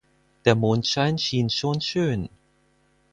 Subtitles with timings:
[0.45, 2.27] Der Mondschein schien schon schön.